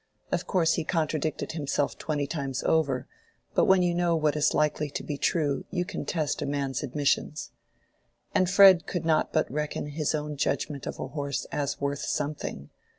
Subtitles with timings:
[0.31, 3.07] Of course he contradicted himself twenty times over,
[3.53, 6.81] but when you know what is likely to be true you can test a man's
[6.81, 7.51] admissions.
[8.33, 12.71] And Fred could not but reckon his own judgment of a horse as worth something.